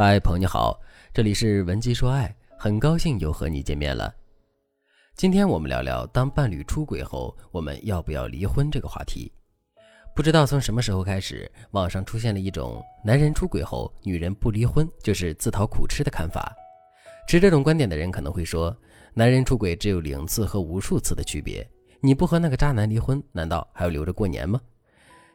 [0.00, 0.80] 嗨，朋友你好，
[1.12, 4.14] 这里是文姬说爱，很高兴又和你见面了。
[5.16, 9.32] 今天我们聊聊当伴侣出轨后，我们要不要离婚这个话题。
[10.14, 16.54] 不知道从什么时候开始，网上出现了一种男人出轨后，女人不离婚就是自讨苦吃的看法。
[17.26, 18.72] 持这种观点的人可能会说，
[19.14, 21.68] 男人出轨只有零次和无数次的区别，
[22.00, 24.60] 你不和那个渣男离婚，难道还要留着过年吗？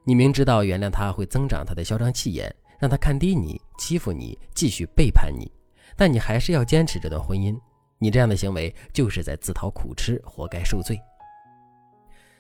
[0.05, 2.55] 你明知道原谅他会增长他的嚣张气焰。
[2.83, 5.50] 让他看低你，欺负你，继续背叛你，
[5.96, 7.57] 但你还是要坚持这段婚姻。
[7.97, 11.00] 你这样的行为就是在自讨苦吃，活该受罪。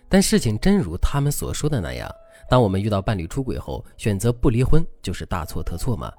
[0.09, 2.13] 但事情真如他们所说的那样，
[2.49, 6.11] 当我们遇到伴侣出轨后，选择不离婚就是大错特错吗？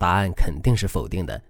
[0.00, 1.40] 答案肯定是否定的。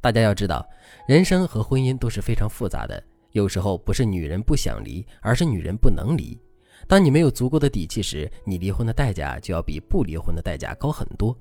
[0.00, 0.66] 大家要知道，
[1.06, 6.40] 人生和婚姻都是非常复杂的，有时候不是女人不想离，而是女人不能离。
[6.86, 11.36] 当你没有足够的底气时，你离婚的代价就要比不离婚的代价高很多。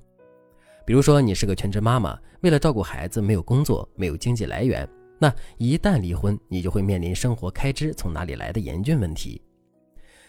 [0.85, 4.87] 比如说，你是个全职妈妈，为了照顾孩子，没有工作，没有经济来源，
[5.19, 9.41] 那一旦离婚，你就会面临生活开支从哪里来的严峻问题。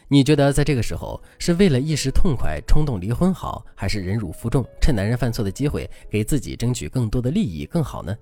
[0.09, 8.15] 你觉得在这个时候，是为了一时痛快冲动离婚好，还是忍辱负重，趁男人犯错的机会给自己争取更多的利益更好呢？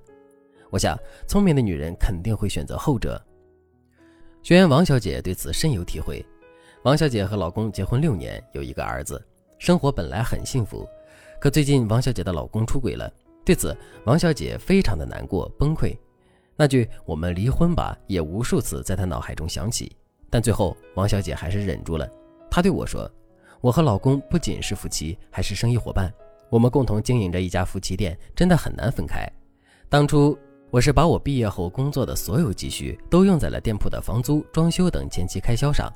[0.70, 3.20] 我想，聪明的女人肯定会选择后者。
[4.40, 6.24] 学员王小姐对此深有体会。
[6.82, 9.22] 王小姐和老公结婚六年，有一个儿子，
[9.58, 10.88] 生活本来很幸福。
[11.38, 13.12] 可最近王小姐的老公出轨了，
[13.44, 15.94] 对此王小姐非常的难过崩溃。
[16.56, 19.94] 那句“我们离婚吧”也无数次在她脑海中响起，
[20.30, 22.10] 但最后王小姐还是忍住了。
[22.50, 23.10] 她对我说
[23.60, 26.10] ：“我和老公不仅是夫妻，还是生意伙伴，
[26.48, 29.30] 我们共同经营着一家夫妻店，真的很难分开。
[29.90, 30.38] 当初
[30.70, 35.92] 我是把我毕业后工作的所有积蓄都用在了店铺的房租、装修等前期开销上。”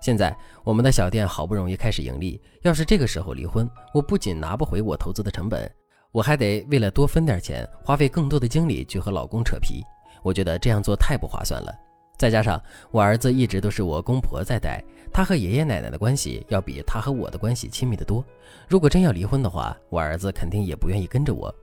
[0.00, 5.70] 现在我们的小店好不容易开始盈利，要是这个时候离婚，我不仅拿不回我投资的成本，
[6.12, 9.82] 我还得为了多分点钱，花费更多的精力去和老公扯皮。
[10.22, 11.74] 我觉得这样做太不划算了。
[12.16, 18.24] 再加上我儿子一直都是我公婆在带，他和爷爷奶奶的关系要比他和我的关系亲密得多。
[18.68, 21.54] 如果真要离婚的话，我儿子肯定也不愿意跟着我。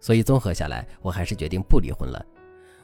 [0.00, 2.24] 所以综合下来，我还是决定不离婚了。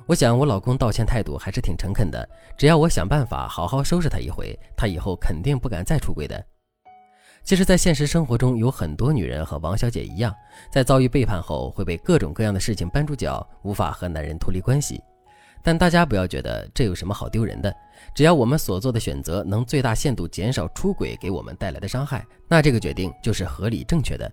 [0.06, 2.28] 我想，我老公道歉态度还是挺诚恳的。
[2.58, 6.44] 只要我想办法好好收拾他一回，他以后肯定不敢再出轨的。
[7.44, 10.34] 其实，在现实生活中，有很多女人和王小姐一样，
[10.70, 15.00] 在遭遇背叛后，会被各种各样的事情绊住脚，无法和男人脱离关系。
[15.62, 17.74] 但大家不要觉得这有什么好丢人的，
[18.14, 24.30] 只要我们所做的选择能最大限度减少出轨给我们带来的伤害，那这个决定就是合理正确的。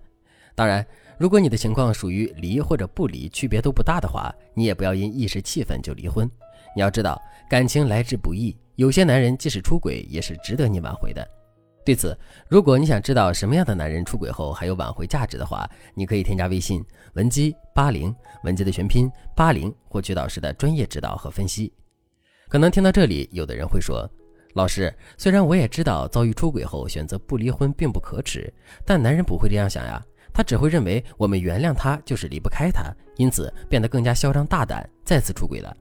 [0.58, 0.84] 当然。
[1.18, 6.28] 如果你的情况属于离或者不离，区别都不大的话，你也不要因一时气愤就离婚。
[6.76, 7.20] 你要知道，
[7.50, 11.28] 感情来之不易，有些男人即使出轨，也是值得你挽回的。
[11.84, 12.16] 对此，
[12.48, 18.14] 如果你想知道什么样的男人出轨后还有挽回价值的话，你可以添加微信文姬八零，
[18.44, 21.72] 文姬的全拼八零，获取导师的专业指导和分析。
[22.48, 24.08] 可能听到这里，有的人会说，
[24.54, 28.52] 老师，虽然我也知道遭遇出轨后选择不离婚并不可耻，
[28.84, 30.00] 但男人不会这样想呀。
[30.38, 35.76] 他只会认为我们原谅他就是离不开他，因此变得更加嚣张大胆，再次出轨了。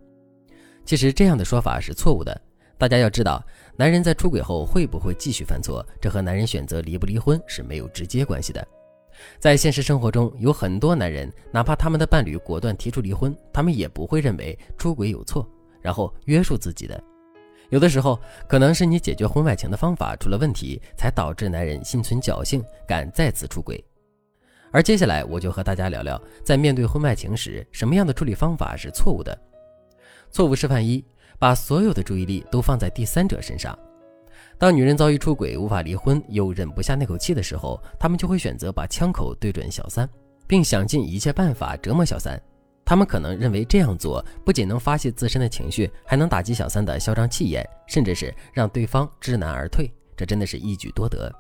[0.84, 2.42] 其实这样的说法是错误的。
[2.76, 3.40] 大家要知道，
[3.76, 8.68] 男人在出轨后会不会继续犯错，这和男人选择离不离婚是没有直接关系的。
[9.38, 15.48] 在现实生活中，有很多男人，哪怕他们的伴侣果断提出离婚，他们也不会认为出轨有错，
[15.84, 17.00] 然后约束自己的。
[17.70, 18.20] 有的时候，
[18.50, 23.87] 可能是你解决婚外情的方法出了问题，才导致男人心存侥幸，敢再次出轨。
[24.72, 29.38] 而接下来，我就和大家聊聊，在面对婚外情时，什么样的处理方法是错误的。
[30.30, 31.04] 错误示范一：
[31.40, 33.78] 把所有的注意力都放在第三者身上。
[34.58, 40.08] 当女人遭遇出轨，无法离婚，又忍不下那口气的时候，她们就会选择把枪口对准小三，
[40.48, 42.40] 并想尽一切办法折磨小三。
[42.84, 49.92] 她们可能认为这样做不仅能发泄自身的情绪，还能打击小三的嚣张气焰，甚至是让对方知难而退。
[50.16, 51.32] 这真的是一举多得。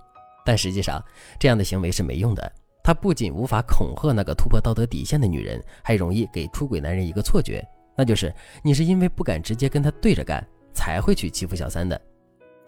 [0.45, 1.03] 但实际上，
[1.39, 2.51] 这样的行为是没用的。
[2.88, 7.62] 他不仅无法恐吓那个突破道德底线的女人，还容易给出轨男人一个错觉，
[7.98, 10.42] 那就是你是因为不敢直接跟他对着干，
[10.74, 12.00] 才会去欺负小三的。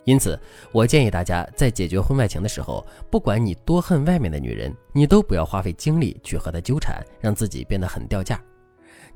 [0.03, 0.37] 因此，
[0.73, 8.37] 我建议大家在解决婚外情的时候，不管你多恨外面的女人，你都不要花费精力去和她纠缠，让自己变得很掉价。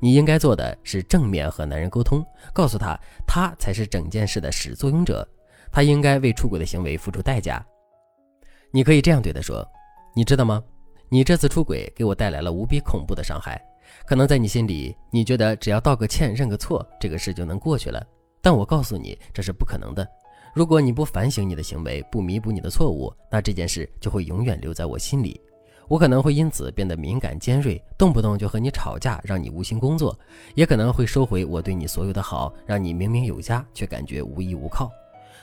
[0.00, 2.24] 你应该做的是正面和男人沟通，
[2.54, 5.28] 告诉他他才是整件事的始作俑者，
[5.70, 7.62] 他应该为出轨的行为付出代价。
[8.70, 9.62] 你可以这样对他说
[10.16, 10.64] ：“你知道吗？”
[11.14, 13.64] 你这次出轨给我带来了无比恐怖的伤害，
[14.04, 18.04] 可能在你心里，你觉得只要道个歉、认个错，这个事就能过去了。
[18.42, 20.04] 但我告诉你，这是不可能的。
[20.56, 25.40] 如果你不反省你的行为，不弥补你的错误，那这件事就会永远留在我心里。
[25.86, 30.12] 我可能会因此变得敏感尖锐，动不动就和你吵架，让你无心工作；
[30.56, 34.90] 也可能会收回我对你所有的好，让你明明有家却感觉无依无靠。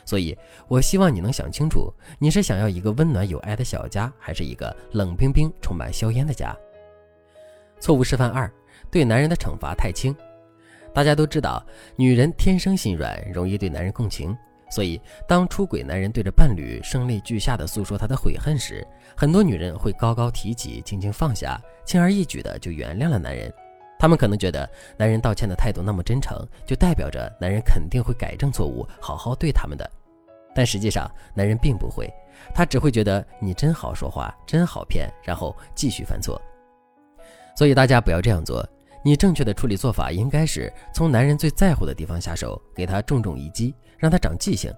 [0.05, 0.37] 所以，
[0.67, 6.55] 我希望你能想清楚，你是想要一个温暖有爱的小家，还是一个冷冰冰、充满硝烟的家？
[7.79, 8.51] 错误示范二：
[8.89, 10.15] 对男人的惩罚太轻。
[10.93, 11.65] 大家都知道，
[11.95, 14.35] 女人天生心软，容易对男人共情。
[14.69, 18.87] 所以，当出轨男人对着伴侣声泪俱下的诉说他的悔恨时，
[19.17, 23.53] 很多女人会高高提起，轻轻放下，轻而易举的就原谅了男人。
[24.01, 24.67] 他们可能觉得，
[24.97, 29.87] 男人道歉的态度那么真诚，就代表着男人肯定会改正错误，好好对他们的。
[30.55, 32.11] 但实际上，男人并不会，
[32.51, 36.41] 他只会觉得你真好说话，真好骗，然后继续犯错。
[37.55, 38.67] 所以大家不要这样做。
[39.03, 43.71] 你正确的处理做法应该是从男人最在乎的地方下手，给他重重一击。
[43.99, 44.73] 让他长记性，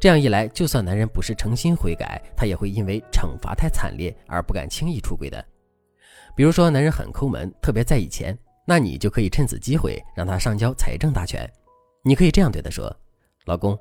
[0.00, 5.44] 这样一来，就算男人不是诚心悔改，他也会因为惩罚太惨烈而不敢轻易出轨的。
[6.34, 11.48] 比如说，男人很抠门，特别在意钱，那你就可以趁此机会让他上交财政大权。
[12.02, 12.94] 你可以这样对他说
[13.46, 13.78] ：“老公，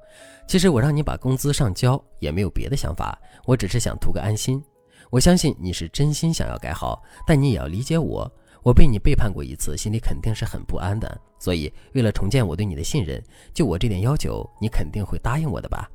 [0.48, 4.64] 其实我让你把工资上交也没有别的想法，我只是想图个安心。
[5.10, 8.32] 我相信你是真心想要改好，但你也要理解我。”
[8.64, 11.20] 我被你背叛过一次，心里肯定是很不安的。
[11.38, 13.22] 所以，为了重建我对你的信任，
[13.54, 15.86] 就我这点要求，你肯定会答应我的吧？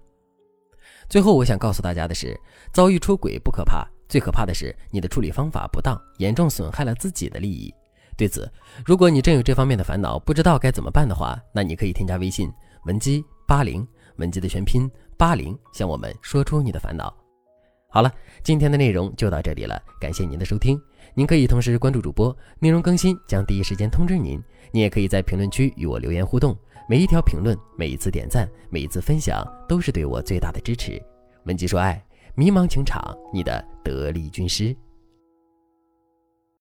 [1.09, 2.39] 最后，我想告诉大家的是，
[2.71, 7.73] 遭遇出轨不可怕，最可怕的是你的处理方法不当，严重损害了自己的利益。
[8.19, 8.51] 对此，
[8.85, 12.53] 如果你真有这方面的烦恼，不知道该怎么办的话，那你可以添加微信
[12.85, 13.87] 文姬八零，
[14.17, 17.15] 文姬的全拼八零，向我们说出你的烦恼。
[17.89, 18.13] 好了，
[18.43, 20.77] 今天的内容就到这里了，感谢您的收听。
[21.15, 24.43] 您可以同时关注主播，内容更新将第一时间通知您。
[24.73, 31.01] 您也可以在评论区与我留言互动，每一条评论、每一次点赞、每一次分享，都是对我最大的支持。
[31.45, 32.05] 文姬说爱，
[32.35, 34.77] 迷茫情场，你的得力军师。